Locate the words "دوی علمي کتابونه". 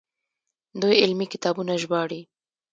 0.81-1.73